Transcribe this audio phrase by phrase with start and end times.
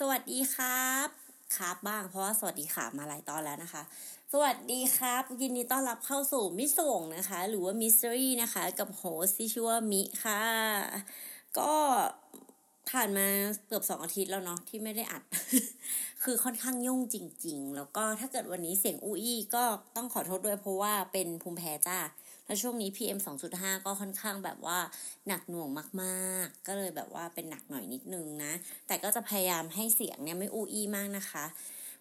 [0.00, 1.08] สวัสดีครับ
[1.56, 3.82] ครับบ้างเพราะว่าสวัสดีค่ะมาหลายตอนแล้วนะคะ
[4.32, 10.42] สวัสดีครับ ยินดีต้อนรับเข้าสู่มิส่งนะคะ หรือว่ามิสซิรี่นะคะ กับโฮสที่ชื่อว่ามิค่ะ
[11.58, 11.72] ก็
[12.90, 13.26] ผ่านมา
[13.66, 15.22] เกือบสองอาทิตย์แล้วเนาะที่ไม่ได้อัด
[16.22, 17.16] คือค่อนข้างยุ่งจ
[17.46, 19.64] ริง ๆ แล้วก็ถ้าเกิดวันนี้เสียงอุ้ยก็
[19.96, 21.98] ต้องขอโทษด้วยเพราะว่าเป็นภูมิแพ้จ้า
[22.46, 24.78] แล้วช่วงนี้ PM 2.5 ก็ค่อนข้างแบบว่า
[25.28, 25.68] หนักหน่วง
[26.02, 28.52] มากๆ ก็เลยแบบว่าเป็นหนักหน่อยนิดนึงนะ
[28.86, 31.44] แต่ก็จะพยายามให้เสียงเนี่ยไม่อู้อี้มากนะคะ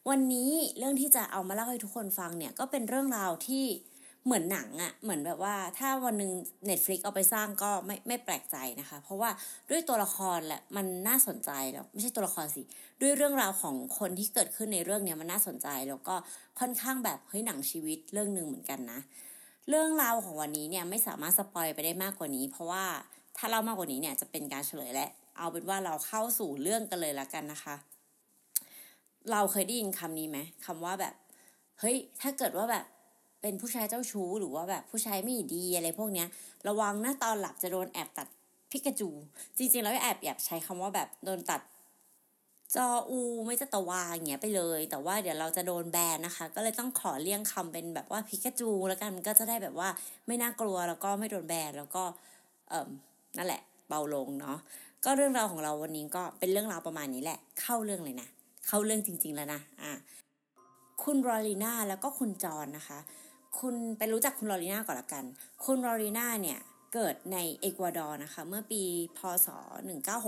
[0.09, 3.66] วันนี้เรื่องที่จะเอามาเล่าให้ทุกคนฟังเนี่ยก็เป็นเรื่องราวที่
[4.26, 6.31] เหมือนหนังอะเหมือนแบบว่าถ้าวันหนึ่ง
[6.70, 9.30] Netflix เอาไปสร้างก็ไม่ไม่แปลกใจนะคะ เพราะว่า
[9.70, 12.62] ด้วยตัวละครแหละมันน่าสนใจแล้วไม่ใช่ตัวละครสิ
[13.02, 16.16] ด้วยเรื่องราวของคนที่เกิดขึ้นในเรื่องเนี้ยมันน่าสนใจ แล้วก็
[16.59, 19.00] ค่อนข้างแบบเฮ้ยหนังชีวิตเรื่องหนึ่งเหมือนกันนะ
[19.70, 22.84] เรื่องราวของวันนี้เนี่ยไม่สามารถสปอยไปได้มากกว่านี้ เพราะว่า
[23.38, 27.76] ถ้าเล่ามากกว่านี้เนี่ยจะเป็นการเฉลยและเอาเป็นว่าเราเข้าสู่เรื่องกันเลยละกันนะคะ
[29.31, 31.14] เราเคยได้ยินคำนี้ไหมคำว่าแบบ
[31.80, 32.86] เฮ้ยถ้าเกิดว่าแบบ
[33.42, 36.28] เป็นผู้ชายเจ้าชู้หรือว่าแบบผู้ชายไม่ดีอะไรพวกเนี้ย
[36.67, 38.28] ระวังนะตอนหลับจะโดนแอบตัด
[38.72, 39.09] พิกาจู
[39.58, 41.61] จริงๆแล้วแอบแอบใช้คำว่าแบบโดนตัด
[42.75, 49.89] จออูไม่จะตะวาอย่างเงี้ยไปเลย แต่ว่าเดี๋ยวเราจะโดนแบนนะคะ ก็เลยต้องขอเลี่ยงคำเป็นแบบว่าพิกาจูแล้วกันมันก็จะได้แบบว่า
[50.27, 52.03] ไม่น่ากลัวแล้วก็ไม่โดนแบนแล้วก็
[52.69, 52.89] เอ่อ
[53.38, 54.58] นั่นแหละ เบาลงเนาะ
[55.05, 58.27] ก็เรื่องราวของเราวันนี้ก็เป็นเรื่องราวประมาณนี้แหละ เข้าเรื่องเลยนะ
[58.67, 59.91] เข้าเรื่องจริง ๆ แล้วนะอะ
[61.03, 62.99] คุณรอลีนาแล้วก็คุณจอนนะคะ
[63.59, 65.23] คุณไปรู้จักคุณรอลีนาก่อนละกัน
[65.66, 66.59] คุณรอลีนาเนี่ย
[66.96, 68.84] เกิดในเอกวาดอร์นะคะ เมื่อปี
[69.18, 69.48] พศ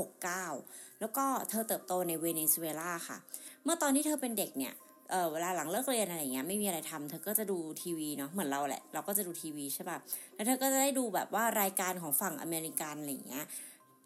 [0.05, 3.17] 1969 แล้วก็เธอเติบโตในเวเนซุเอลาค่ะ
[3.63, 4.73] เมื่อตอนที่เธอเป็นเด็กเนี่ย
[5.11, 9.97] เออเวลาหลังเลิกเรียนอะไรเงี้ยไม่มีอะไรทำเธอก็จะดูทีวีเนาะเหมือนเราแหละ เราก็จะดูทีวีใช่ป่ะ
[10.35, 13.45] แล้วเธอก็จะได้ดูแบบว่ารายการของฝั่งอเมริกันอะไรเงี้ย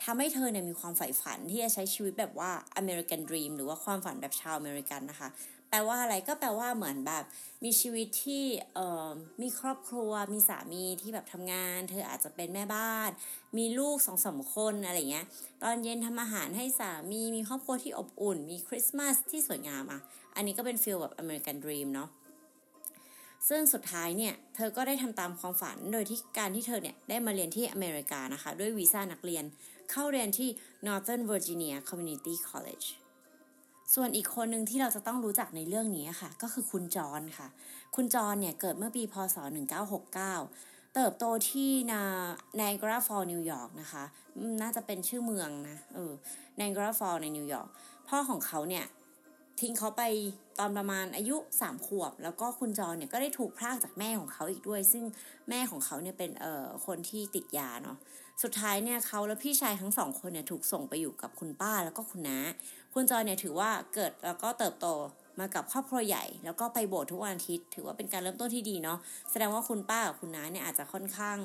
[0.03, 2.51] ทำให้เธอเนี่ยมีความใฝ่ฝันที่จะใช้ชีวิตแบบว่า
[2.81, 5.29] American Dream หรือว่าความฝันแบบชาวอเมริกันนะคะ
[5.73, 7.23] แปลว่าอะไรก็แปลว่าเหมือนแบบ
[7.63, 8.43] มีชีวิตที่
[8.73, 9.11] เอ่อ
[9.41, 13.09] มีครอบครัว มีสามีที่แบบทำงาน เธออาจจะเป็นแม่บ้าน
[13.57, 15.25] มีลูกสองสามคนอะไรเงี้ย
[15.61, 20.01] ตอนเย็นทำอาหารให้สามีมีครอบครัวที่อบอุ่น มีคริสต์มาสที่สวยงามอะ
[20.35, 22.09] อันนี้ก็เป็น feel แบบ American Dream เนาะ
[23.49, 29.43] ซึ่งสุดท้ายเนี่ย เธอก็ได้ทำตามความฝันโดยที่การที่เธอเนี่ย ได้มาเรียนที่อเมริกานะคะ ด้วยวีซ่านักเรียน
[29.91, 30.49] เข้าเรียนที่
[30.87, 32.87] Northern Virginia Community College
[33.95, 37.47] ส่วนอีกคนหนึ่งที่เราจะต้องรู้จักในเรื่องนี้ค่ะ ก็คือคุณจอนค่ะ
[37.95, 39.37] คุณจอนเนี่ยเกิดเมื่อปีพศ
[40.15, 44.03] 1969 เติบโตที่ Niagara Falls นิวยอร์กนะคะ
[44.61, 46.11] น่าจะเป็นชื่อเมืองนะเออ
[46.57, 47.69] ไนกราฟอลในนิวยอร์ก
[48.07, 48.85] พ่อของเขาเนี่ย
[49.61, 50.03] ทิ้งเขาไป
[50.59, 55.03] ตอนประมาณอายุสามขวบ แล้วก็คุณจอนเนี่ยก็ได้ถูกพรากจากแม่ของเขาอีกด้วย ซึ่ง
[55.49, 57.97] แม่ของเขาเนี่ยเป็นเอ่อคนที่ติดยาเนาะ
[58.43, 62.37] สุดท้ายเนี่ยเขาและพี่ชายทั้งสองคนเนี่ยถูกส่งไปอยู่กับคุณป้าแล้วก็คุณน้า
[62.93, 64.87] คุณจอยเนี่ยถือว่าเกิดแล้วก็เติบโต
[65.39, 68.97] มากับครอบครัวใหญ่ แล้วก็ไปโบสถ์ทุกวันอาทิตย์ ถือว่าเป็นการเริ่มต้นที่ดีเนาะ
[69.31, 71.37] แสดงว่าคุณป้ากับคุณน้าเนี่ยอาจจะค่อนข้าง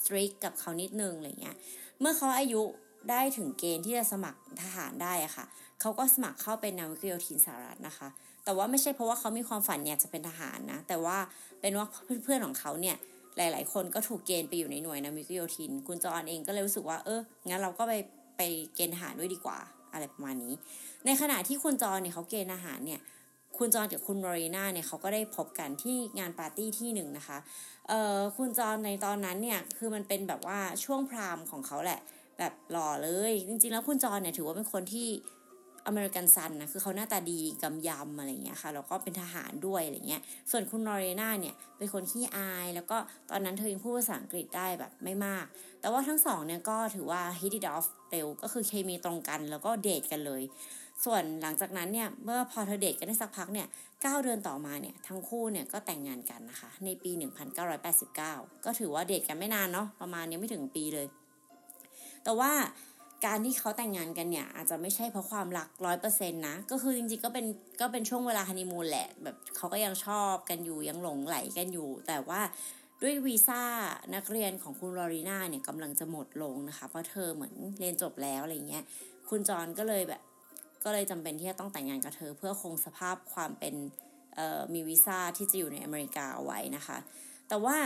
[0.00, 1.56] strict กับเขานิดนึงอะไรเงี้ย
[2.00, 2.62] เมื่อเขาอายุ
[3.10, 5.44] ได้ถึงเกณฑ์ที่จะสมัครทหารได้อะค่ะ
[5.80, 8.08] เขาก็สมัครเข้าเป็นนาวิกโยธินสหรัฐนะคะ
[8.44, 11.16] แต่ว่าไม่ใช่เพราะว่าเขามีความฝันอยากจะเป็นทหารนะ แต่ว่า
[11.60, 11.86] เป็นว่า
[12.24, 12.96] เพื่อนๆของเขาเนี่ย
[13.36, 17.92] หลาย ๆ คนก็ถูกเกณฑ์ไปอยู่ในหน่วยนาวิกโยธิน คุณจอนเองก็เลยรู้สึกว่าเอองั้นเราก็ไป
[18.36, 18.40] ไป
[18.74, 19.58] เกณฑ์ทหารด้วยดีกว่า
[19.96, 20.54] อะไรประมาณนี้
[21.06, 23.00] ในขณะที่คุณจอนเนี่ยเขาเกณฑ์ทหารเนี่ย
[23.58, 27.38] คุณจอนกับคุณโลรีนาเนี่ยเขาก็ได้พบกันที่งานปาร์ตี้ที่หนึ่งนะคะ
[27.88, 32.00] เอ่อคุณจอนในตอนนั้นเนี่ยคือมันเป็นแบบว่าช่วงพรามของเขาแหละ
[32.38, 35.08] แบบหล่อเลย จริงๆแล้วคุณจอนเนี่ยถือว่าเป็นคนที่
[35.86, 42.96] อเมริกันซันนะคือเขาหน้าตาดีกำยำอะไรเงี้ยค่ะแล้วก็เป็นทหารด้วยอะไรเงี้ย ส่วนคุณนอรเรนาเนี่ยเป็นคนขี้อาย แล้วก็
[43.30, 45.44] ตอนนั้นเธอยังพูดภาษาอังกฤษได้แบบไม่มาก
[45.80, 50.42] แต่ว่าทั้งสองเนี่ยก็ถือว่า hit it off เร็วก็คือเคมีตรงกันแล้วก็เดทกันเลย
[51.04, 53.66] ส่วนหลังจากนั้นเนี่ยเมื่อพอเธอเดทกันได้สักพักเนี่ย
[54.02, 57.10] เก้าเดือนต่อมาเนี่ยทั้งคู่เนี่ยก็แต่งงานกันนะคะ ในปี
[57.68, 61.06] 1989 ก็ถือว่าเดทกันไม่นานเนาะประมาณยังไม่ถึงปีเลย
[62.24, 62.52] แต่ว่า
[63.24, 67.46] การที่เขาแต่งงานกันเนี่ยอาจจะไม่ใช่เพราะความรักร้อยเปอร์เซ็นต์นะ ก็คือจริงๆก็เป็น
[67.80, 72.40] ก็เป็นช่วงเวลาฮันนีมูนแหละ แบบเขาก็ยังชอบกันอยู่ยังหลงไหลกันอยู่ แต่ว่า
[73.02, 73.62] ด้วยวีซ่า
[74.14, 78.84] นักเรียนของคุณลอรีนาเนี่ยกำลังจะหมดลงนะคะ เพราะเธอเหมือนเรียนจบแล้วอะไรเงี้ย
[79.28, 80.22] คุณจอนก็เลยแบบ
[80.84, 83.74] ก็เลยจำเป็นที่จะต้องแต่งงานกับเธอ เพื่อคงสภาพความเป็น
[84.74, 86.98] มีวีซ่าที่จะอยู่ในอเมริกาเอาไว้นะคะ
[87.48, 87.76] แต่ว่า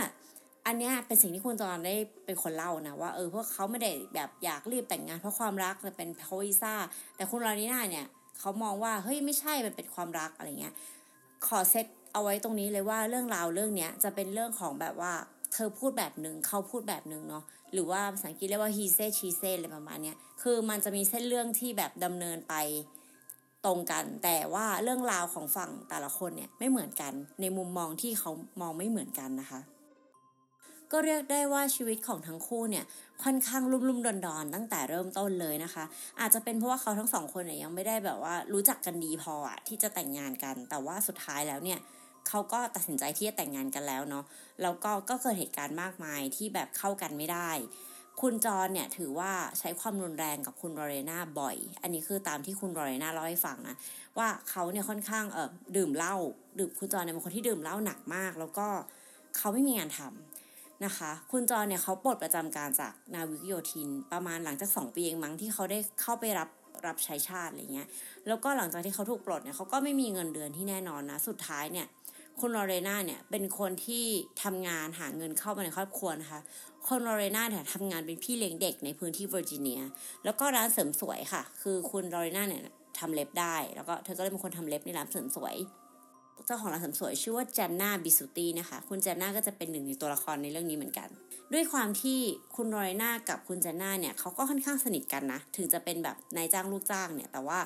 [0.65, 6.73] อันนี้เป็นสิ่งที่คุณจอนได้เป็นคนเล่านะว่าเออพวกเขาไม่ได้แบบอยากรีบแต่งงานเพราะความรักแต่เป็นเพราะวีซ่า
[7.15, 8.05] แต่คุณลานีน่าเนี่ย
[8.39, 10.73] เขามองว่าเฮ้ยไม่ใช่มันเป็นความรักอะไรเงี้ย
[11.47, 15.13] ขอเซตเอาไว้ตรงนี้เลยว่าเรื่องราวเรื่องเนี้ยจะเป็นเรื่องของแบบว่า
[15.53, 17.43] เธอพูดแบบหนึ่งเขาพูดแบบหนึ่งเนาะ
[17.73, 22.55] หรือว่าภาษาอังกฤษเรียกว่า he said she said อะไรประมาณเนี้ยคือมันจะมีเส้นเรื่องที่แบบดำเนินไป
[23.65, 28.31] ตรงกัน แต่ว่าเรื่องราวของฝั่งแต่ละคนเนี่ยไม่เหมือนกัน ในมุมมองที่เขา
[28.61, 29.59] มองไม่เหมือนกันนะคะ
[30.91, 32.85] ก็เรียกได้ว่าชีวิตของทั้งคู่เนี่ย
[33.23, 35.83] ค่อนข้างลุ่มลุ่มดอนดอนตั้งแต่เริ่มต้นเลยนะคะ
[36.19, 41.79] อาจจะเป็นเพราะว่าเขาทั้งสองคนเนี่ยยังไม่ได้แบบว่ารู้จักกันดีพออะที่จะแต่งงานกัน แต่ว่าสุดท้ายแล้วเนี่ย
[42.27, 44.25] เขาก็ตัดสินใจที่จะแต่งงานกันแล้วเนาะ
[44.61, 47.51] แล้วก็ก็เกิดเหตุการณ์มากมายที่แบบเข้ากันไม่ได้
[48.21, 53.75] คุณจอนเนี่ยถือว่าใช้ความรุนแรงกับคุณรอเรนาบ่อย อันนี้คือตามที่คุณรอเรนาเล่าให้ฟังนะ
[54.17, 56.15] ว่าเขาเนี่ยค่อนข้างเออดื่มเหล้า
[56.59, 58.67] ดื่มคุณจอนเนี่ยเป็นคนที่ดื่มเหล้าหนักมาก แล้วก็
[59.37, 60.50] เขาไม่มีงานทำ
[60.85, 66.49] นะคะ คุณจอนเนี่ยเขาปลดประจำการจากนาวิกโยธิน ประมาณหลังจากสองปีเองมั้งที่เขาได้เข้าไปรับ
[66.87, 67.87] รับใช้ชาติอะไรเงี้ย
[68.27, 71.87] แล้วก็หลังจากที่เขาถูกปลดเนี่ยเขาก็ไม่มีเงินเดือนที่แน่นอนนะ สุดท้ายเนี่ย
[72.39, 74.05] คุณลอเรนาเนี่ยเป็นคนที่
[74.43, 76.39] ทำงานหาเงินเข้ามาในครอบครัวนะคะ
[76.87, 79.81] คุณลอเรนาเนี่ยทำงานเป็นพี่เลี้ยงเด็กในพื้นที่เวอร์จิเนีย
[80.23, 82.61] แล้วก็ร้านเสริมสวยค่ะ คือคุณลอเรนาเนี่ย
[82.99, 85.55] ทำเล็บได้ แล้วก็เธอก็เลยเป็นคนทำเล็บในร้านเสริมสวย
[86.45, 91.09] เจ้าของร้านเสริมสวยชื่อว่าจันนาบิสุตี้นะคะ คุณจันนาก็จะเป็นหนึ่งในตัวละครในเรื่องนี้เหมือนกัน
[91.53, 92.19] ด้วยความที่
[92.55, 97.59] คุณลอเรนากับคุณจันนาเนี่ยเขาก็ค่อนข้างสนิทกันนะ ถึงจะเป็นแบบนายจ้างลูกจ้างเนี่ย แต่ว่า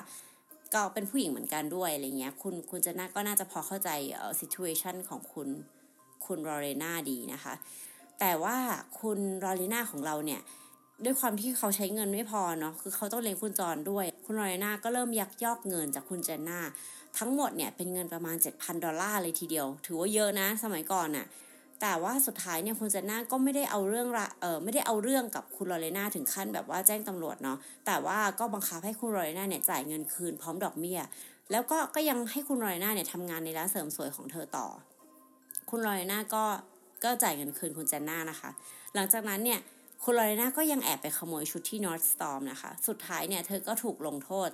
[0.74, 5.48] ก็เป็นผู้หญิงเหมือนกันด้วยอะไรเงี้ย คุณคุณเจน่าก็น่าจะพอเข้าใจเอ่อ situation ของคุณ
[6.26, 7.54] คุณลอเรนาดีนะคะ
[8.20, 8.56] แต่ว่า
[9.00, 10.40] คุณลอเรนาของเราเนี่ย
[11.04, 16.60] ด้วยความที่เขาใช้เงินไม่พอเนาะ คือเขาต้องเลี้ยงคุณจอห์นด้วย คุณลอเรนาก็เริ่มยักยอกเงินจากคุณเจนนา
[17.18, 21.26] ทั้งหมดเนี่ยเป็นเงินประมาณ 7,000 ดอลลาร์เลยทีเดียว ถือว่าเยอะนะสมัยก่อนน่ะ
[21.80, 24.08] แต่ว่าสุดท้ายเนี่ยคุณเจนน่าก็ไม่ได้เอาเรื่อง
[24.40, 31.00] เออไม่ได้เอาเรื่องกับคุณลอเรนาถึงขั้นแบบว่าแจ้งตำรวจเนาะแต่ว่าก็บังคับให้คุณลอเรนาเนี่ยจ่ายเงินคืนพร้อมดอกเบี้ย
[31.50, 34.66] แล้วก็ก็ยังให้คุณลอเรนาเนี่ยทำงานในร้านเสริมสวยของเธอต่อ
[35.70, 36.44] คุณลอเรนาก็
[37.04, 38.50] ก็จ่ายเงินคืนคุณเจนน่านะคะ
[38.94, 39.60] หลังจากนั้นเนี่ย
[40.02, 44.50] คุณลอเรนาก็ยังแอบไปขโมยชุดที่ North Storm นะคะ สุดท้ายเนี่ยเธอก็ถูกลงโทษ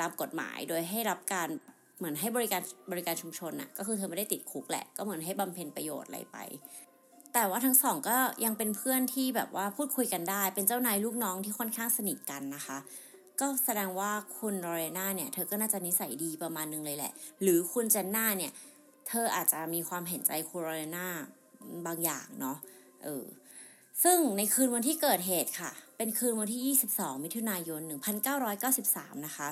[0.00, 1.48] ตามกฎหมายโดยให้รับการ
[1.98, 2.62] เหมือนให้บริการ
[2.92, 6.38] บริการชุมชนน่ะก็คือเธอไม่ได้ติดคุกแหละ ก็เหมือนให้บำเพ็ญประโยชน์อะไรไป
[7.34, 12.78] แต่ว่าทั้งสองก็ยังเป็นเพื่อนที่แบบว่าพูดคุยกันได้ เป็นเจ้านายลูกน้องที่ค่อนข้างสนิทกันนะคะ
[13.40, 17.12] ก็แสดงว่าคุณลอเรนาเนี่ยเธอก็น่าจะนิสัยดีประมาณนึงเลยแหละ
[17.42, 18.52] หรือคุณเจนน่าเนี่ย
[19.08, 21.06] เธออาจจะมีความเห็นใจคุณลอเรนา
[21.86, 22.56] บางอย่างเนาะ
[23.04, 23.24] เออ
[24.04, 27.80] ซึ่งในคืนวันที่เกิดเหตุค่ะ เป็นคืนวันที่ 22 มิถุนายน
[28.54, 29.48] 1993 นะคะ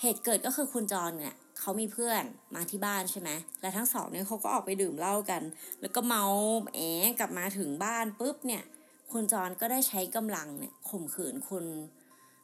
[0.00, 2.22] เหตุเกิดก็คือคุณจอนเนี่ยเขามีเพื่อน
[2.54, 3.30] มาที่บ้านใช่ไหม
[3.60, 5.42] และทั้งสองเนี่ยเขาก็ออกไปดื่มเหล้ากัน
[5.80, 6.24] แล้วก็เมา
[6.74, 6.80] แอ
[7.18, 8.62] กลับมาถึงบ้านปุ๊บเนี่ย
[9.12, 11.64] คุณจอนก็ได้ใช้กำลังเนี่ยข่มขืนคุณ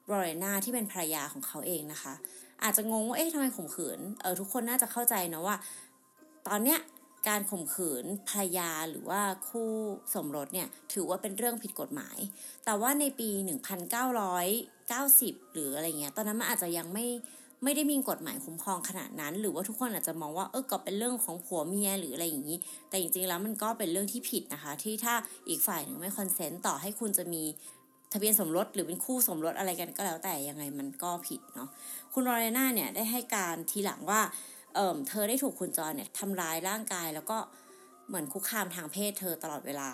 [0.06, 2.14] โรเรนาที่เป็นภรรยาของเขาเองนะคะ
[2.62, 5.56] อาจจะงงว่าเอ๊ะทำไมข่มขืน เออทุกคนน่าจะเข้าใจนะว่า
[6.48, 6.78] ตอนเนี้ย
[7.28, 9.70] การข่มขืนภรรยาหรือว่าคู่
[10.14, 12.18] สมรสเนี่ยถือว่าเป็นเรื่องผิดกฎหมาย
[12.64, 13.30] แต่ว่าในปี
[14.56, 17.06] 1990 หรืออะไรเงี้ย ตอนนั้นมันอาจจะยังไม่
[17.64, 25.14] ไม่ได้มีกฎหมายคุ้มครองขนาดนั้น หรือว่าทุกคนอาจจะมองว่าเออก็เป็นเรื่องของผัวเมียหรืออะไรอย่างนี้ แต่จริงๆแล้วมันก็เป็นเรื่องที่ผิดนะคะ ที่ถ้า
[25.48, 27.42] อีกฝ่ายหนึ่งไม่ consent ต่อให้คุณจะมี
[28.12, 31.68] ทะเบียนสมรสหรือเป็นคู่สมรสอะไรกันก็แล้วแต่ยังไงมันก็ผิดเนาะ
[32.12, 34.20] คุณลอเรนาเนี่ยได้ให้การทีหลังว่า
[34.74, 37.38] เออเธอได้ถูกคุณจอห์นเนี่ยทำร้ายร่างกายแล้วก็
[38.08, 39.90] เหมือนคุกคามทางเพศเธอตลอดเวลา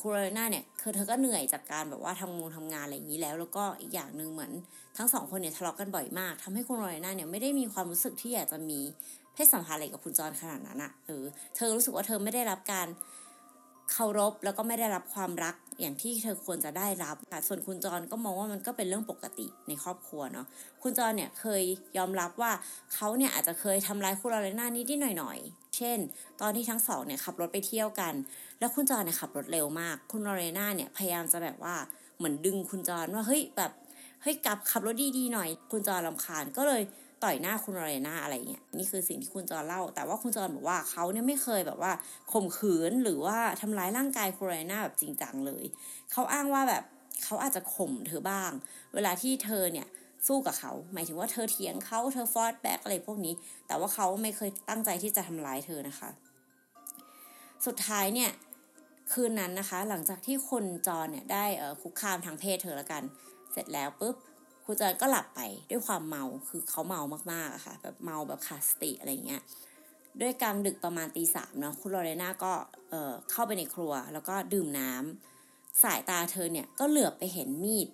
[0.00, 4.52] คุณลอเรนาเนี่ยคือเธอก็เหนื่อยจากการแบบว่าทำงงทำงานอะไรอย่างนี้แล้ว แล้วก็อีกอย่างหนึ่งเหมือน
[4.96, 8.80] ทั้งสองคนเนี่ยทะเลาะกันบ่อยมากทำให้คุณโรนาเนี่ยไม่ได้มีความรู้สึกที่อยากจะมี
[9.34, 11.24] เพศสัมพันธ์อะไรกับคุณจอนขนาดนั้นอะเออ
[11.56, 12.86] เธอรู้สึกว่าเธอไม่ได้รับการ
[13.92, 20.46] เคารพแล้วก็ไม่ได้รับความรักอย่างที่เธอควรจะได้รับค่ะส่วนคุณจรก็มองว่ามันก็เป็นเรื่องปกติในครอบครัวเนาะ
[20.82, 21.62] คุณจรเนี่ยเคย
[21.98, 22.52] ยอมรับว่า
[22.94, 25.38] เขาเนี่ยอาจจะเคยทำร้ายคุณลอเรน่านิดนิดหน่อยหน่อย
[25.76, 25.98] เช่น
[26.40, 28.14] ตอนที่ทั้งสองเนี่ยขับรถไปเที่ยวกัน
[28.58, 31.74] แล้วคุณจรเนี่ยขับรถเร็วมาก คุณลอเรน่าเนี่ยพยายามจะแบบว่า
[32.16, 33.72] เหมือนดึงคุณจรว่าเฮ้ยแบบ
[34.22, 36.82] เฮ้ยกลับขับรถดีๆหน่อย คุณจรลำคาญก็เลย
[37.24, 41.92] ต่อยหน้าคุณเรนาอะไรเงี้ยนี่คือสิ่งที่คุณจอนเล่า แต่ว่าคุณจอนบอกว่าเขาเนี่ยไม่เคยแบบว่า
[42.32, 45.64] ข่มขืนหรือว่าทำร้ายร่างกายคุณเรนาแบบจริงจังเลย
[46.12, 46.84] เขาอ้างว่าแบบ
[47.24, 48.50] เขาอาจจะข่มเธอบ้าง
[48.94, 49.86] เวลาที่เธอเนี่ย
[50.26, 53.34] สู้กับเขา หมายถึงว่าเธอเถียงเขาเธอฟอดแบ็กอะไรพวกนี้
[53.66, 56.10] แต่ว่าเขาไม่เคยตั้งใจที่จะทำร้ายเธอนะคะ
[57.66, 58.30] สุดท้ายเนี่ย
[59.12, 61.44] คืนนั้นนะคะ หลังจากที่คุณจอนเนี่ยได้
[61.82, 63.02] คุกคามทางเพศเธอแล้วกัน
[63.52, 64.14] เสร็จแล้วปุ๊บ
[64.64, 65.40] ครูจอยก็หลับไป
[65.70, 67.00] ด้วยความเมาคือเขาเมา
[67.32, 69.42] มากๆอะค่ะแบบเมาแบบขาดสติอะไรเงี้ย
[70.20, 72.52] ด้วยกลางดึกประมาณตีสามเนาะคุณลอเรนาก็
[72.90, 77.88] เอ่อเข้าไปในครัวแล้วก็ดื่มน้ำสายตาเธอเนี่ยก็เหลือบไปเห็นมีด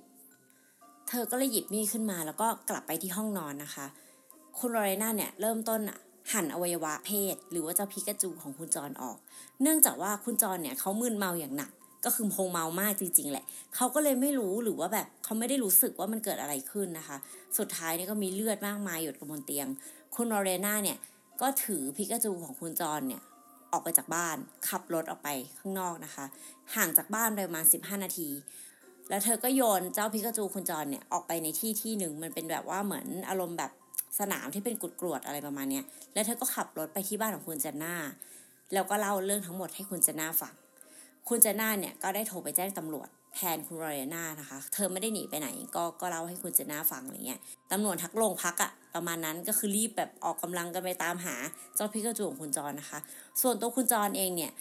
[1.09, 3.87] เธอก็เลยหยิบมีดขึ้นมาแล้วก็กลับไปที่ห้องนอนนะคะ
[4.59, 5.99] คุณลอเรนาเนี่ยเริ่มต้นอะ
[6.33, 9.19] หั่นอวัยวะเพศ หรือว่าเจ้าพิกาจูของคุณจรออก
[9.63, 11.71] เนื่องจากว่าคุณจรเนี่ยเขามึนเมาอย่างหนัก
[12.05, 17.17] ก็คือคงเมามากจริง ๆ แหละ เขาก็เลยไม่รู้หรือว่าแบบเขาไม่ได้รู้สึกว่ามันเกิดอะไรขึ้นนะคะ
[17.59, 19.69] สุดท้ายเนี่ยก็มีเลือดมากมายหยดบนเตียง
[20.15, 20.99] คุณลอเรนาเนี่ย
[21.41, 23.23] ก็ถือพิกาจูของคุณจรเนี่ย
[23.73, 24.37] ออกไปจากบ้าน
[24.69, 25.29] ขับรถออกไป
[25.59, 26.25] ข้างนอกนะคะ
[26.75, 28.29] ห่างจากบ้านประมาณ 15 นาที
[29.09, 33.71] แล้วเธอก็โยนเจ้าพิกาจูคุณจรเนี่ยออกไปในที่ที่หนึ่งมันเป็นแบบว่าเหมือนอารมณ์แบบ
[34.21, 37.95] สนามที่เป็นกุดกรวดอะไรประมาณเนี้ยแล้วเธอก็ขับรถไปที่บ้านของคุณเจนน่า
[38.75, 40.55] แล้วก็เล่าเรื่องทั้งหมดให้คุณเจนน่าฟัง
[41.29, 47.41] คุณเจน่าเนี่ยก็ได้โทรไปแจ้งตำรวจแทนคุณโรอยน่านะคะ เธอไม่ได้หนีไปไหน ก็ก็เล่าให้คุณเจน่าฟังอะไรเงี้ย
[47.73, 51.35] ตำรวจทักโรงพักอะประมาณนั้นก็คือรีบแบบออกกำลังกันไปตามหา
[51.75, 52.99] เจ้าพิกาจูของคุณจรนะคะ
[53.43, 54.53] ส่วนตัวคุณจรเองเนี่ย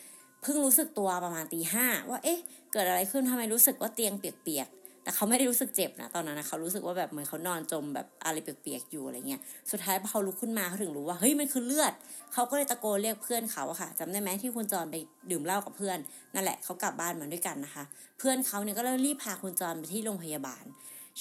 [0.41, 2.39] เพิ่งรู้สึกตัวประมาณตีห้าว่าเอ๊ะ
[2.71, 4.67] เกิดอะไรขึ้นทำไมรู้สึกว่าเตียงเปียก
[5.07, 11.93] แต่เขาไม่ได้รู้สึกเจ็บนะตอนนั้นนะเขารู้สึกว่าแบบเหมือนเขานอนจมแบบอะไรเปียกๆอยู่อะไรเงี้ยสุดท้ายพอเขาลุกขึ้นมาเขาถึงรู้ว่าเฮ้ยมันคือเลือด
[12.33, 14.95] เขาก็เลยตะโกนเรียกเพื่อนเขาอะค่ะจำได้ไหมที่คุณจรไป
[15.31, 15.97] ดื่มเหล้ากับเพื่อน
[16.33, 17.83] นั่นแหละเขากลับบ้านมาด้วยกันนะคะ
[18.19, 20.63] เพื่อนเขาเนี่ยก็เลยรีบพาคุณจรไปที่โรงพยาบาล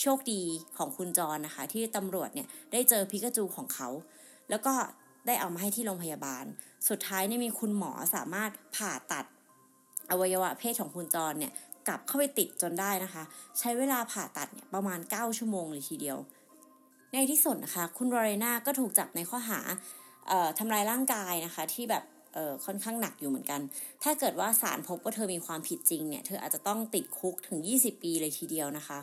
[0.00, 0.42] โชคดี
[0.78, 3.88] ของคุณจรนะคะ ที่ตำรวจเนี่ยได้เจอพิกาจูของเขา
[4.50, 4.74] แล้วก็
[5.26, 6.44] ได้เอามาให้ที่โรงพยาบาล
[6.88, 9.24] สุดท้ายเนี่ยมีคุณหมอสามารถผ่าตัด
[10.10, 11.52] อวัยวะเพศของคุณจรเนี่ย
[11.88, 13.22] กลับเข้าไปติดจนได้นะคะ
[13.58, 16.18] ใช้เวลาผ่าตัดเนี่ยประมาณ 9 ชั่วโมงเลยทีเดียว
[17.12, 19.60] ในที่สุดนะคะ คุณโรเรนาก็ถูกจับในข้อหา
[20.58, 22.04] ทำลายร่างกายนะคะที่แบบ
[22.66, 23.60] ค่อนข้างหนักอยู่เหมือนกัน
[24.02, 28.98] ถ้าเกิดว่าศาลพบว่าเธอมีความผิดจริงเนี่ย เธออาจจะต้องติดคุกถึง 20 ปีเลยทีเดียวนะคะ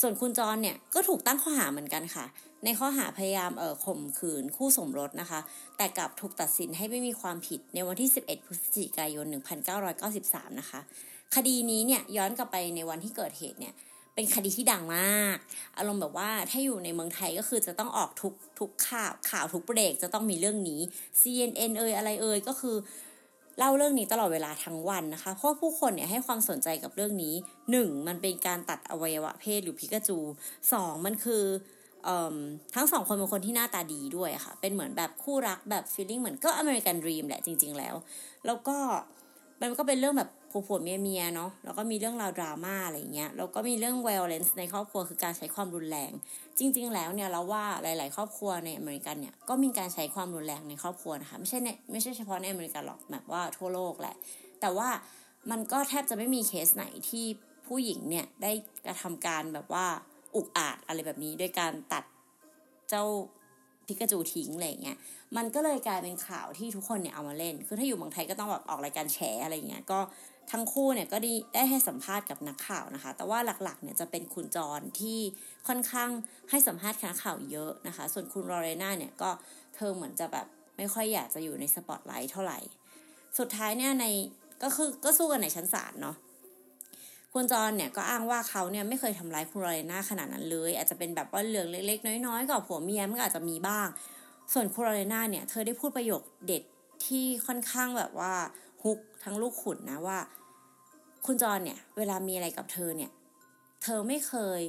[0.00, 2.24] ส่วนคุณจรเนี่ยก็ถูกตั้งข้อหาเหมือนกันค่ะ
[2.64, 5.40] ในข้อหาพยายามเอ่อข่มขืนคู่สมรสนะคะ
[5.76, 9.26] แต่กลับถูกตัดสินให้ไม่มีความผิดในวันที่ 11 พฤศจิกายน
[9.92, 10.80] 1993 นะคะ
[11.34, 13.74] คดีนี้เนี่ยย้อนกลับไปในวันที่เกิดเหตุเนี่ย
[14.14, 15.36] เป็นคดีที่ดังมาก
[15.78, 20.80] อารมณ์แบบว่าถ้าอยู่ในเมืองไทยก็คือจะต้องออกทุกทุกข่าวข่าวทุกเบรกจะต้องมีเรื่องนี้
[21.20, 22.76] CNN เอ่ยอะไรเอ่ยก็คือ
[23.58, 27.34] เล่าเรื่องนี้ตลอดเวลาทั้งวันนะคะ เพราะผู้คนเนี่ยให้ความสนใจกับเรื่องนี้
[27.70, 28.08] 1.
[28.08, 30.18] มันเป็นการตัดอวัยวะเพศหรือพิกาจู
[30.62, 31.06] 2.
[31.06, 31.44] มันคือ
[32.74, 37.94] ทั้งสองคนเป็นคนที่หน้าตาดีด้วยค่ะ เป็นเหมือนแบบคู่รักแบบฟีลลิ่งเหมือนก็อเมริกันดรีมแหละจริง ๆ แล้ว
[38.46, 38.76] แล้วก็
[39.60, 46.12] มันก็เป็นเรื่องแบบ ผัวผัวเมียเมียเนาะแล้วก็มีเรื่องราวดราม่าอะไรเงี้ยแล้วก็มีเรื่อง violence ในครอบครัวคือการใช้ความรุนแรง
[46.58, 54.16] จริง ๆ แล้วเนี่ยเราว่าหลาย ๆ ครอบครัวในอเมริกันเนี่ยก็มีการใช้ความรุนแรงในครอบครัวนะคะไม่ใช่ในไม่ใช่เฉพาะในอเมริกาหรอกแบบว่าทั่วโลกแหละ
[54.60, 54.88] แต่ว่า
[55.50, 57.24] มันก็แทบจะไม่มีเคสไหนที่
[57.66, 58.52] ผู้หญิงเนี่ยได้
[58.86, 59.86] กระทำการแบบว่า
[60.36, 62.04] อุกอาจอะไรแบบนี้ด้วยการตัด
[62.90, 63.04] เจ้า
[63.86, 64.96] พิกาจูทิ้งอะไรเงี้ย
[65.36, 69.98] มันก็เลยกลายเป็นข่าวที่ทุกคนเนี่ยเอามาเล่น คือถ้าอยู่เมืองไทยก็ต้องแบบออกรายการแฉอะไรเงี้ย ก็
[70.50, 75.18] ทั้งคู่เนี่ยก็ได้ได้ให้สัมภาษณ์กับนักข่าวนะคะ แต่ว่าหลักๆเนี่ยจะเป็นคุณจรที่
[75.68, 76.10] ค่อนข้าง
[76.50, 79.30] ให้สัมภาษณ์นักข่าวเยอะนะคะ ส่วนคุณลอเรนาเนี่ยก็
[79.74, 82.58] เธอเหมือนจะแบบไม่ค่อยอยากจะอยู่ในสปอตไลท์เท่าไหร่
[83.38, 84.06] สุดท้ายเนี่ยใน
[84.62, 86.16] ก็คือก็สู้กันในชั้นศาลเนาะ
[87.34, 93.86] คุณจรเนี่ยก็อ้างว่าเขาเนี่ยไม่เคยทำร้ายคุณลอเรนาขนาดนั้นเลย อาจจะเป็นแบบว่าเรื่องเล็ก ๆ น้อยๆกับผัวเมียมันก็อาจจะมีบ้าง
[94.52, 96.62] ส่วนคุณลอเรนาเนี่ยเธอได้พูดประโยคเด็ด
[97.06, 98.34] ที่ค่อนข้างแบบว่า
[98.82, 100.18] ฮุกทั้งลูกขุนนะว่า
[101.28, 103.10] คุณจรเนี่ยเวลามีอะไรกับเธอเนี่ย
[103.82, 104.60] เธอไม่เคย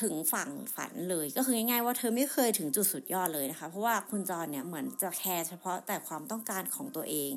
[0.00, 7.32] ถึงฝั่งฝันเลยก็คือง่ายๆว่าเธอไม่เคยถึงจุดสุดยอดเลยนะคะ เพราะว่าคุณจรเนี่ยเหมือนจะแคร์เฉพาะแต่ความต้องการของตัวเอง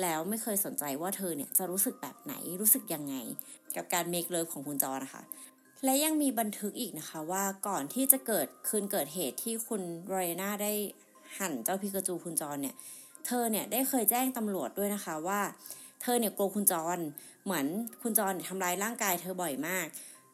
[0.00, 3.14] แล้วไม่เคยสนใจว่าเธอเนี่ยจะรู้สึกแบบไหนรู้สึกยังไง
[3.76, 5.22] กับการเมคเลิฟของคุณจรนะคะ
[5.84, 10.72] และยังมีบันทึกอีกนะคะว่าก่อนที่จะเกิดคืนเกิดเหตุที่คุณโรเรนาได้
[11.38, 12.74] หั่นเจ้าพิกาจูคุณจรเนี่ย
[13.26, 15.40] เธอเนี่ยได้เคยแจ้งตำรวจด้วยนะคะว่า
[16.02, 16.98] เธอเนี่ยกลัวคุณจร
[17.44, 17.66] เหมือน
[18.02, 19.86] คุณจรทำร้ายร่างกายเธอบ่อยมาก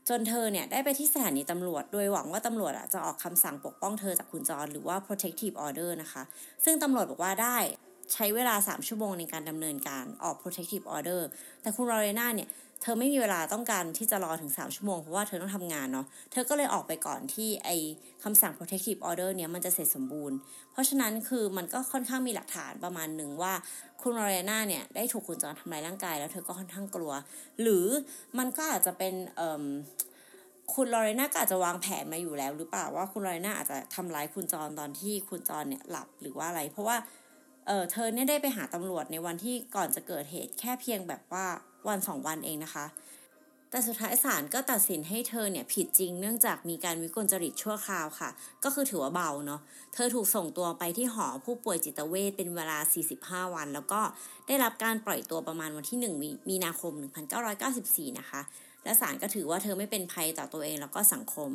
[0.08, 6.22] จนเธอเนี่ยได้ไปที่สถานีตำรวจ โดยหวังว่าตำรวจอะจะออกคำสั่งปกป้องเธอจากคุณจรหรือว่า protective order นะคะ
[6.64, 7.58] ซึ่งตำรวจบอกว่าได้
[8.12, 11.20] ใช้เวลา 3 ชั่วโมงในการดำเนินการออก protective order
[11.60, 12.48] แต่คุณรอเรนาเนี่ย
[12.82, 17.70] เธอไม่มีเวลาต้องการที่จะรอถึง 3 ชั่วโมง เพราะว่าเธอต้องทำงานเนาะ เธอก็เลยออกไปก่อนที่ไอ
[18.25, 20.37] คำสั่ง protective order เนี่ยมันจะเสร็จสมบูรณ์
[20.73, 23.52] เพราะฉะนั้นคือมันก็ค่อนข้างมีหลักฐานประมาณหนึ่งว่า
[24.00, 27.12] คุณลอเรนาเนี่ยได้ถูกคุณจอนทำลายร่างกาย แล้วเธอก็ค่อนข้างกลัว
[27.61, 27.87] หรือ
[28.38, 29.64] มันก็อาจจะเป็นเอ่อ
[30.75, 36.97] คุณลอเรน่าก็อาจจะวางแผนมาอยู่แล้ว หรือเปล่าว่าคุณลอเรน่าอาจจะทำร้ายคุณจอนตอนที่คุณจอนเนี่ยหลับหรือว่าอะไร เพราะว่า
[37.66, 41.47] เออเธอเนี่ยได้ไปหาตำรวจในวันที่ก่อนจะเกิดเหตุแค่เพียงแบบว่า
[41.88, 42.87] วันสองวันเองนะคะ
[43.70, 48.30] แต่สุดท้ายศาลก็ตัดสินให้เธอเนี่ยผิดจริงเนื่องจากมีการวิกลจริตชั่วคราวค่ะ
[48.64, 49.61] ก็คือถือว่าเบาเนาะ
[49.94, 52.78] เธอถูกส่งตัวไปที่หอผู้ป่วยจิตเวชเป็นเวลา
[53.14, 54.00] 45 วัน แล้วก็
[54.47, 56.92] ได้รับการปล่อยตัวประมาณวันที่ 1 มีนาคม
[57.56, 58.40] 1994 นะคะ
[58.85, 61.50] และศาลก็ถือว่าเธอไม่เป็นภัยต่อตัวเองแล้วก็สังคม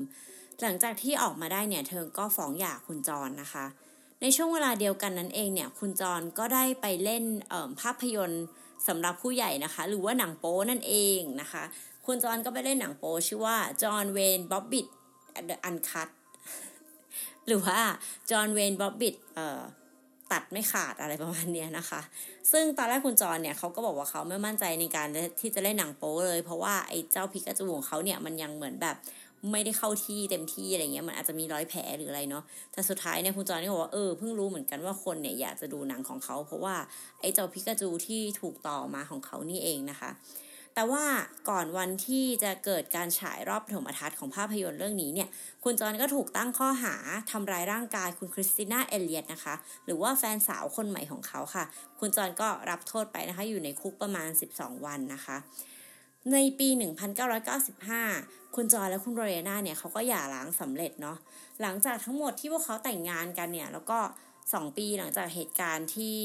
[0.62, 3.65] หลังจากที่ออกมาได้เนี่ยเธอก็ฟ้องหย่าคุณจรนะคะ
[4.22, 7.24] ในช่วงเวลาเดียวกันนั้นเองเนี่ยคุณจรก็ได้ไปเล่น
[7.82, 8.46] ภาพยนตร์
[8.88, 11.63] สำหรับผู้ใหญ่นะคะ หรือว่าหนังโป๊นั่นเองนะคะ
[12.06, 14.88] คุณจอนก็ไปเล่นหนังโป๊ชื่อว่าจอห์นเวนบ๊อบบิท
[15.66, 16.10] อันคัต
[17.48, 17.80] หรือว่า
[18.30, 19.62] จอห์นเวนบ๊อบบิทเอ่อ
[20.32, 22.02] ตัดไม่ขาดอะไรประมาณนี้นะคะ
[22.52, 25.08] ซึ่งตอนแรกคุณจอนเนี่ยเขาก็บอกว่าเขาไม่มั่นใจในการ
[25.40, 28.96] ที่จะเล่นหนังโป๊เลย เพราะว่าไอ้เจ้าพิกาจูของเขาเนี่ยมันยังเหมือนแบบ
[29.52, 36.76] ไม่ได้เข้าที่เต็มที่อะไรเงี้ยมันอาจจะมีรอยแผลหรืออะไรเนาะแต่สุดท้ายเนี่ยคุณจอนนี่บอกว่าเออเพิ่งรู้เหมือนกันว่าคนเนี่ยอยากจะดูหนังของเขา เพราะว่า
[37.20, 40.12] ไอ้เจ้าพิกาจูที่ถูกต่อมาของเขานี่เองนะคะ
[40.76, 41.04] แต่ว่า
[41.50, 45.30] ก่อนวันที่จะเกิดการฉายรอบปฐมทัศน์ของภาพยนตร์เรื่องนี้เนี่ย
[45.64, 46.96] คุณจอนก็ถูกตั้งข้อหา
[47.32, 51.64] ทำร้ายร่างกายคุณคริสติน่าเอเลียตนะคะ หรือว่าแฟนสาวคนใหม่ของเขาค่ะ
[52.00, 55.38] คุณจอนก็รับโทษไปนะคะ อยู่ในคุกประมาณ 12 วันนะคะ
[56.32, 56.68] ในปี
[57.62, 61.18] 1995 คุณจอยและคุณโรเรนาเนี่ยเขาก็หย่าร้างสำเร็จเนาะ
[61.62, 64.00] หลังจากทั้งหมดที่พวกเขาแต่งงานกันเนี่ย แล้วก็
[64.38, 66.18] 2 ปีหลังจากเหตุการณ์ที่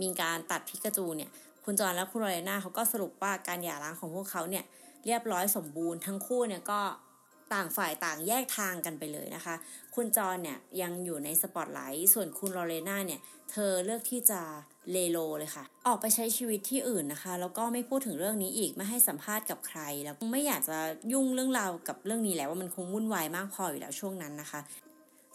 [0.00, 1.30] มีการตัดพิกาจูเนี่ย
[1.64, 4.64] คุณจอนและคุณโรเลนาเขาก็สรุปว่าการหย่าร้างของพวกเขาเนี่ย
[5.06, 6.80] เรียบร้อยสมบูรณ์ทั้งคู่เนี่ยก็
[7.52, 9.54] ต่างฝ่ายต่างแยกทางกันไปเลยนะคะ
[9.94, 13.20] คุณจอนเนี่ยยังอยู่ในสปอตไลท์ ส่วนคุณโรเลนาเนี่ย
[13.50, 14.40] เธอเลือกที่จะ
[14.92, 20.78] lay low เลยค่ะ ออกไปใช้ชีวิตที่อื่นนะคะ แล้วก็ไม่พูดถึงเรื่องนี้อีกไม่ให้สัมภาษณ์กับใคร แล้วไม่อยากจะ
[21.12, 24.60] ยุ่งเรื่องราวกับเรื่องนี้แล้วว่ามันคงวุ่นวายมากพออยู่แล้วช่วงนั้นนะคะ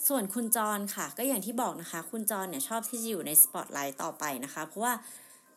[0.07, 4.93] ส่วนคุณจอห์นค่ะ ก็อย่างที่บอกนะคะ คุณจอห์นเนี่ยชอบที่จะอยู่ในสปอตไลท์ต่อไปนะคะ เพราะว่า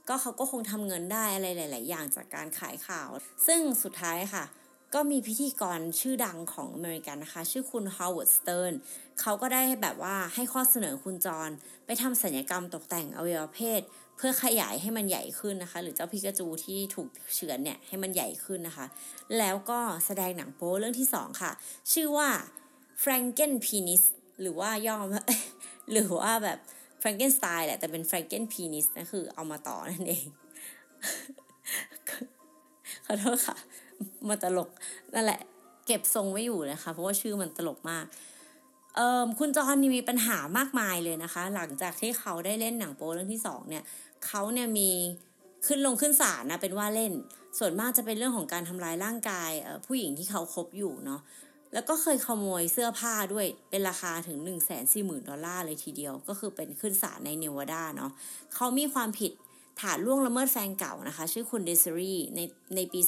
[0.09, 3.09] ก็เขาก็คงทำเงินได้อะไรหลาย ๆ อย่างจากการขายข่าว
[3.47, 4.45] ซึ่งสุดท้ายค่ะ
[4.97, 8.73] ก็มีพิธีกรชื่อดังของอเมริกันนะคะ ชื่อคุณฮาวเวิร์ดสเติร์น
[9.21, 11.51] เขาก็ได้แบบว่าให้ข้อเสนอคุณจร
[11.87, 13.81] ไปทำศัลยกรรมตกแต่งอวัยวะเพศ
[14.17, 18.87] เพื่อขยายให้มันใหญ่ขึ้นนะคะ หรือเจ้าพิกาจูที่ถูกเฉือนเนี่ยให้มันใหญ่ขึ้นนะคะ
[19.39, 21.53] แล้วก็แสดงหนังโป๊เรื่องที่สองค่ะ
[21.93, 22.29] ชื่อว่า
[23.03, 24.03] Franken Penis
[24.41, 25.07] หรือว่าย่อม
[25.93, 26.59] หรือว่าแบบ
[26.99, 30.27] แฟรงเกนสไตน์แหละแต่เป็นแฟรงเกนพีนิสนะคือเอามาต่อนั่นเอง
[33.07, 33.57] ขอโทษค่ะ
[34.31, 34.71] มาตลก
[35.15, 35.41] นั่นแหละ
[35.87, 38.05] เก็บทรงไม่อยู่นะคะ เพราะว่าชื่อมันตลกมาก
[38.97, 43.85] เอ่อคุณจอห์นนี่มีปัญหามากมายเลยนะคะ หลังจากที่เขาได้เล่นหนังโป๊เรื่องที่สองเนี่ย
[44.27, 44.91] เขาเนี่ยมี
[45.67, 47.13] ขึ้นลงขึ้นศาลนะเป็นว่าเล่น
[47.59, 49.51] ส่วนมากจะเป็นเรื่องของการทำร้ายร่างกาย
[49.87, 51.21] ผู้หญิงที่เขาคบอยู่เนาะ
[51.73, 58.13] แล้วก็เคยขโมยเสื้อผ้าด้วยเป็นราคาถึง 1 4 0 0 0 0 ดอลลาร์เลยทีเดียว ก็คือเป็นขึ้นศาลในเนวาดาเนาะ
[58.55, 59.33] เขามีความผิด
[59.81, 62.41] ฐานล่วงละเมิดแฟนเก่านะคะ ชื่อคุณเดซิรีใน
[62.77, 63.01] ในปี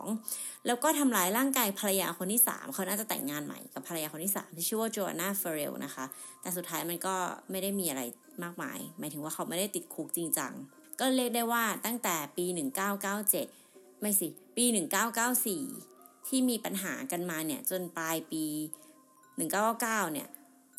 [0.00, 6.04] 2002 แล้วก็ทำร้ายร่างกายภรรยาคนที่ 3 เขาน่าจะแต่งงานใหม่กับภรรยาคนที่ 3 ที่ชื่อว่าโจอานาเฟเรลนะคะ
[6.40, 7.14] แต่สุดท้ายมันก็
[7.50, 8.02] ไม่ได้มีอะไร
[8.42, 10.52] มากมาย หมายถึงว่าเขาไม่ได้ติดคุกจริงจัง
[11.00, 12.46] ก็เรียกได้ว่าตั้งแต่ปี
[13.24, 14.64] 1997 ไม่สิ ปี
[15.46, 18.44] 1994 ที่มีปัญหากันมาเนี่ยจนปลายปี
[19.28, 20.28] 1999 เนี่ย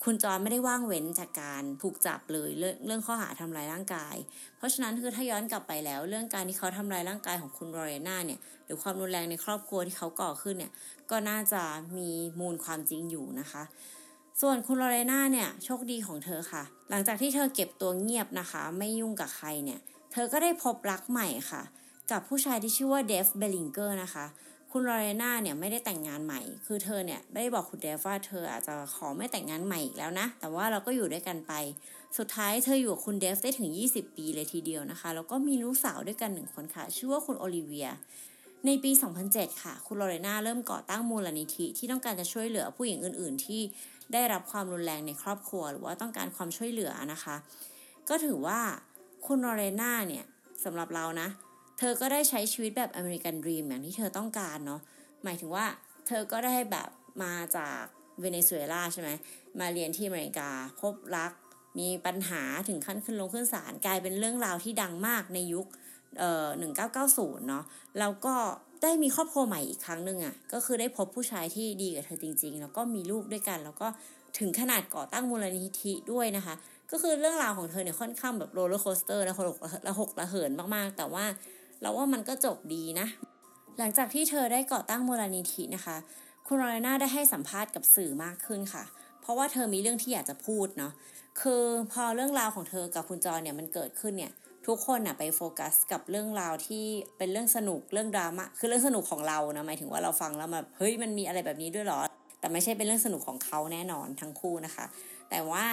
[0.03, 4.15] คุณจอนไม่ได้ว่างเว้นจากการถูกจับเลยเรื่องเรื่องข้อหาทำลายร่างกาย
[4.57, 10.71] เพราะฉะนั้นคือถ้าย้อนกลับไปแล้ว เรื่องการที่เขาทำร้ายร่างกายของคุณลอเรนาเนี่ยหรือความรุนแรงในครอบครัวที่เขาก่อขึ้นเนี่ย
[11.11, 11.61] ก็น่าจะ
[11.97, 12.09] มี
[12.39, 13.63] มูลความจริงอยู่นะคะ
[14.41, 19.79] ส่วนคุณลอเรนาเนี่ยโชคดีของเธอค่ะ หลังจากที่เธอเก็บตัวเงียบนะคะ ไม่ยุ่งกับใครเนี่ย
[20.11, 21.61] เธอก็ได้พบรักใหม่ค่ะ
[22.11, 24.25] กับผู้ชายที่ชื่อว่าเดฟเบลิงเกอร์นะคะ
[24.71, 31.53] คุณลอเรนาเนี่ยไม่ได้แต่งงานใหม่ คือเธอเนี่ยได้บอกคุณเดฟว่าเธออาจจะขอไม่แต่งงานใหม่อีกแล้วนะ แต่ว่าเราก็อยู่ด้วยกันไป
[32.17, 37.89] สุดท้ายเธออยู่กับคุณเดฟได้ถึง 20 ปีเลยทีเดียวนะคะ แล้วก็มีลูกสาวด้วยกันหนึ่งคนค่ะ ชื่อว่าคุณโอลิเวีย
[38.65, 38.91] ในปี
[39.27, 43.61] 2007 ค่ะ คุณลอเรนาเริ่มก่อตั้งมูลนิธิที่ต้องการจะช่วยเหลือผู้หญิงอื่น ๆ ที่
[44.13, 47.35] ได้รับความรุนแรงในครอบครัว หรือว่าต้องการความช่วยเหลือนะคะ
[48.09, 48.59] ก็ถือว่า
[49.25, 50.25] คุณลอเรนาเนี่ย
[50.63, 51.27] สำหรับเรานะ
[51.83, 54.81] เธอก็ได้ใช้ชีวิตแบบ American dream อย่างที่เธอต้องการเนาะ
[55.23, 55.65] หมายถึงว่า
[56.07, 56.89] เธอก็ได้แบบ
[57.23, 57.81] มาจาก
[58.21, 59.09] เวเนซุเอลาใช่ไหม
[59.59, 60.49] มาเรียนที่อเมริกา
[60.81, 61.31] พบรัก
[61.79, 65.65] มีปัญหาถึงขั้นขึ้นลงขึ้นศาลกลายเป็นเรื่องราวที่ดังมากในยุค
[66.19, 67.63] เอ่อหนึ่งเก้าเก้าศูนย์เนาะ
[67.99, 68.35] แล้วก็
[68.83, 73.87] ได้มีครอบครัวใหม่อีกครั้งหนึ่งอะ่ะก็คือได้พบผู้ชายที่ดีกับเธอจริง ๆ แล้วก็มีลูกด้วยกัน แล้วก็
[74.39, 76.55] ถึงขนาดก่อตั้งมูลนิธิด้วยนะคะ
[76.91, 81.25] ก็คือเรื่องราวของเธอเนี่ยค่อนข้างแบบ roller coaster และหกระหกระเหินมากๆ แต่ว่า
[81.81, 83.07] เราว่ามันก็จบดีนะ
[83.79, 85.97] หลังจากที่เธอได้ก่อตั้งมูลนิธินะคะ
[86.47, 88.83] คุณโรนาได้ให้สัมภาษณ์กับสื่อมากขึ้นค่ะ
[89.21, 90.93] เพราะว่าเธอมีเรื่องที่อยากจะพูดเนาะ
[91.41, 94.31] คือพอเรื่องราวของเธอกับคุณจอเนี่ยมันเกิดขึ้นเนี่ย
[94.67, 96.85] ทุกคนน่ะไปโฟกัสกับเรื่องราวที่
[97.17, 101.99] เป็นเรื่องสนุกเรื่องดราม่าคือเรื่องสนุกของเรานะหมายถึงว่าเราฟังแล้วแบบเฮ้ยมันมีอะไรแบบนี้ด้วยหรอ
[102.39, 104.85] แต่ไม่ใช่เป็นเรื่องสนุกของเขาแน่นอนทั้งคู่นะคะ
[105.29, 105.65] แต่ว่า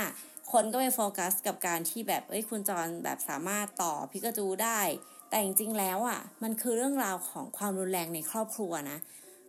[0.52, 4.80] คนก็ไปโฟกัสกับการที่แบบเอ้ยคุณจอนแบบสามารถต่อพิกาจูได้
[5.30, 8.98] แต่จริงๆแล้วอะมันคือเรื่องราวของความรุนแรงในครอบครัวนะ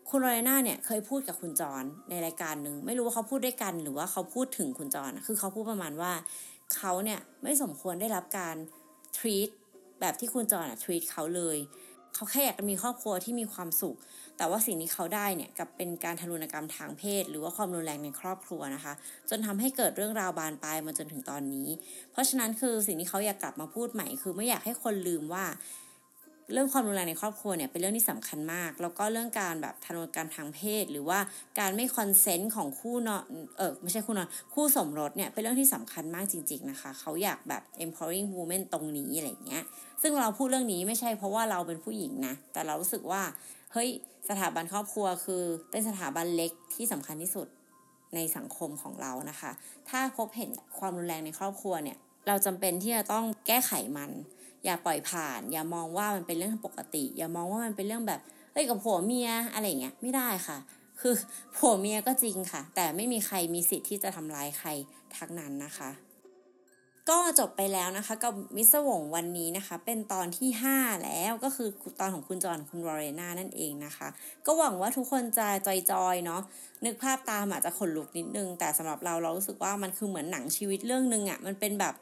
[0.10, 6.14] คุณโรเลน่าเนี่ยเคยพูดกับคุณจรในรายการหนึ่งไม่รู้ว่าเขาพูดด้วยกันหรือว่าเขาพูดถึงคุณจรคือเขาพูดประมาณว่า
[6.76, 8.56] เขาเนี่ยไม่สมควรได้รับการ
[9.18, 9.50] ทรีต
[10.00, 11.58] แบบที่คุณจอนทวีตเขาเลย
[12.14, 13.98] เขาแค่อยากมีครอบครัวที่มีความสุข
[14.40, 18.94] แต่ว่าสิ่งที่เขาได้เนี่ยกับเป็นการทารุณกรรมทางเพศ หรือว่าความรุนแรงในครอบครัวนะคะ
[19.30, 21.68] จนทำให้เกิดเรื่องราวบานปลายมาจนถึงตอนนี้
[22.12, 25.46] เพราะฉะนั้นคือสิ่งที่เขาอยากกลับมาพูดใหม่ คือไม่อยากให้คนลืมว่า
[26.54, 31.20] เรื่องความรุนแรงในครอบครัวเนี่ยเป็นเรื่องที่สำคัญมาก แล้วก็เรื่องการแบบทารุณกรรมทางเพศ หรือว่า
[31.60, 33.24] การไม่ consent ของคู่นอน
[33.58, 39.64] เออไม่ใช่คู่นอนคู่สมรสเนี่ยเป็นเรื่องที่สำคัญมากจริง ๆนะคะ เขาอยากแบบ empowering women ตรงนี้อะไรเงี้ย
[40.02, 43.22] ซึ่งเราพูดเรื่องนี้ไม่ใช่เพราะว่าเราเป็นผู้หญิงนะแต่เรารู้สึกว่า
[43.74, 43.90] เฮ้ย
[44.30, 47.48] สถาบันครอบครัวคือเป็นสถาบันเล็กที่สำคัญที่สุด
[48.16, 49.52] ในสังคมของเรานะคะ
[49.90, 54.12] ถ้าพบเห็นความรุนแรงในครอบครัวเนี่ย เราจำเป็นที่จะต้องแก้ไขมัน
[54.66, 58.22] อย่าปล่อยผ่าน อย่ามองว่ามันเป็นเรื่องปกติ อย่ามองว่ามันเป็นเรื่องแบบ
[58.54, 60.58] เอ้ยกับผัวเมียอะไรเงี้ยไม่ได้ค่ะ
[61.02, 61.14] คือ
[61.58, 64.70] ผัวเมียก็จริงค่ะ แต่ไม่มีใครมีสิทธิ์ที่จะทำร้ายใคร
[65.18, 65.90] ทั้งนั้นนะคะ
[67.10, 71.70] ก็จบไปแล้วนะคะกับมิสวงวันนี้นะคะ เป็นตอนที่ 5 แล้วก็คือ
[72.00, 74.08] ตอนของคุณจอนคุณวอร์เรนานั่นเองนะคะ
[74.46, 75.48] ก็หวังว่าทุกคนจะ
[75.92, 76.42] จอยๆเนาะ
[76.86, 81.94] นึกภาพตามอาจจะขนลุกนิดนึง แต่สำหรับเราเรารู้สึกว่ามันคือเหมือนหนังชีวิตเรื่องนึงอะ่ะมันเป็นแบบ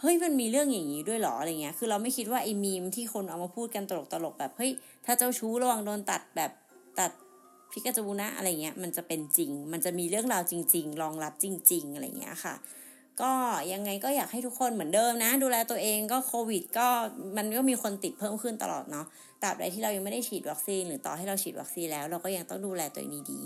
[0.00, 4.72] เฮ้ยมันมีเรื่องอย่างนี้ด้วยหรออะไรเงี้ยคือเราไม่คิดว่าไอ้มีมที่คนเอามาพูดกันตลกตลกแบบเฮ้ย
[5.04, 6.50] ถ้าเจ้าชู้ระวังโดนตัดแบบ
[6.98, 7.10] ตัด
[7.72, 12.54] พิกาจูนะอะไรเงี้ยมันจะเป็นจริง มันจะมีเรื่องราวจริง ๆ รองรับจริง ๆ อะไรเงี้ยค่ะ
[13.22, 13.32] ก็
[13.72, 16.88] ยังไงก็อยากให้ทุกคนเหมือนเดิมนะ ดูแลตัวเองก็โควิด ก็
[17.36, 19.06] มันก็มีคนติดเพิ่มขึ้นตลอดเนาะ
[19.42, 23.40] ตราบใดที่เรายังไม่ได้ฉีดวัคซีน หรือต่อให้เราฉีดวัคซีนแล้ว เราก็ยังต้องดูแลตัวเองดี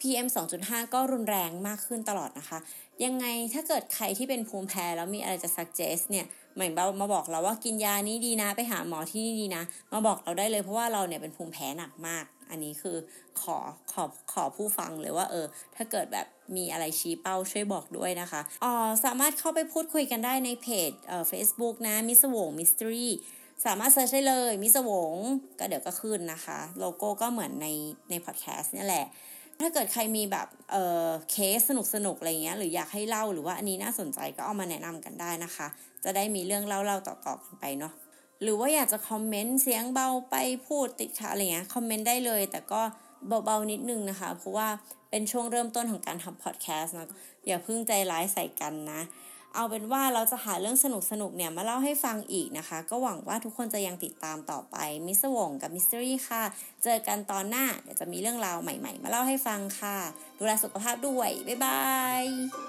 [0.00, 0.26] PM
[0.60, 2.58] 2.5 ก็รุนแรงมากขึ้นตลอดนะคะ
[3.04, 6.70] ยังไงถ้าเกิดใครที่เป็นภูมิแพ้แล้วมีอะไรจะ suggest เนี่ยหมาย
[7.00, 12.96] มาบอกเราว่ากินยานี้ดีนะ ไปหาหมอที่นี่ดีนะ มาบอกเราได้เลยเพราะว่าเราเนี่ยเป็นภูมิแพ้หนักมาก อันนี้คือ
[13.40, 13.56] ขอ
[13.92, 18.72] ขอขอผู้ฟังเลยว่าเออ ถ้าเกิดแบบมีอะไรชี้เป้าช่วยบอกด้วยนะคะอ๋อ
[19.04, 23.06] สามารถเข้าไปพูดคุยกันได้ในเพจเอ่อ Facebook นะมิสวงมิสทรี
[23.66, 25.14] สามารถ search ได้เลยมิสวง
[25.58, 27.68] ก็เดี๋ยวก็ขึ้นนะคะ โลโก้ก็เหมือนใน
[28.10, 29.06] ในพอดแคสต์นี่แหละ
[29.60, 35.66] ถ้าเกิดใครมีแบบเออเคสสนุกสนุกอะไรเงี้ยหรืออยากให้เล่าหรือว่าอันนี้น่าสนใจก็เอามาแนะนำกันได้นะคะ
[36.04, 37.92] จะได้มีเรื่องเล่าเล่าต่อๆกันไปเนาะ
[38.42, 42.80] หรือว่าอยากจะคอมเมนต์เสียงเบาไปพูดติดขัดอะไรเงี้ยคอมเมนต์ได้เลย แต่ก็
[43.44, 44.68] เบาๆนิดนึงนะคะ เพราะว่า
[45.10, 47.08] เป็นช่วงเริ่มต้นของการทำพอดแคสต์นะ
[47.46, 49.00] อย่าเพิ่งใจร้ายใส่กันนะ
[49.54, 56.42] เอาเป็นว่าเราจะหาเรื่องสนุกสนุกเนี่ยมาเล่าให้ฟังอีกนะคะ ก็หวังว่าทุกคนจะยังติดตามต่อไปมิสวงกับมิสตรีค่ะ
[56.82, 59.96] เจอกันตอนหน้าเดี๋ยวจะมีเรื่องราวใหม่ ๆ มาเล่าให้ฟังค่ะ
[60.38, 61.80] ดูแลสุขภาพด้วย บ๊ายบา
[62.22, 62.67] ย